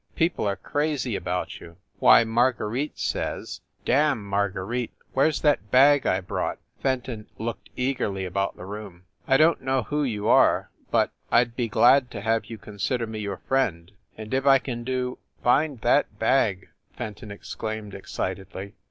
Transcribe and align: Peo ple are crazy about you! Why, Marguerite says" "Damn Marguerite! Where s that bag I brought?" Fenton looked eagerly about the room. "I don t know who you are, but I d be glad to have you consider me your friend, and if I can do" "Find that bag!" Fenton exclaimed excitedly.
Peo 0.15 0.29
ple 0.29 0.47
are 0.47 0.55
crazy 0.55 1.15
about 1.15 1.59
you! 1.59 1.77
Why, 1.99 2.23
Marguerite 2.23 2.97
says" 2.97 3.61
"Damn 3.85 4.25
Marguerite! 4.25 4.89
Where 5.13 5.27
s 5.27 5.39
that 5.41 5.69
bag 5.69 6.07
I 6.07 6.21
brought?" 6.21 6.57
Fenton 6.81 7.27
looked 7.37 7.69
eagerly 7.75 8.25
about 8.25 8.57
the 8.57 8.65
room. 8.65 9.03
"I 9.27 9.37
don 9.37 9.57
t 9.59 9.63
know 9.63 9.83
who 9.83 10.03
you 10.03 10.27
are, 10.27 10.71
but 10.89 11.11
I 11.31 11.43
d 11.43 11.51
be 11.55 11.67
glad 11.67 12.09
to 12.13 12.21
have 12.21 12.45
you 12.47 12.57
consider 12.57 13.05
me 13.05 13.19
your 13.19 13.37
friend, 13.47 13.91
and 14.17 14.33
if 14.33 14.47
I 14.47 14.57
can 14.57 14.83
do" 14.83 15.19
"Find 15.43 15.79
that 15.81 16.17
bag!" 16.17 16.69
Fenton 16.97 17.29
exclaimed 17.29 17.93
excitedly. 17.93 18.73